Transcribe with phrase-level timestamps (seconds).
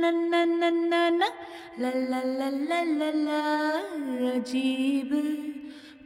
[0.00, 1.28] na na na na na
[1.82, 3.40] la la la la la la
[4.30, 5.10] अजीब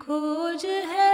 [0.03, 1.14] खोज है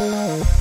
[0.00, 0.59] Música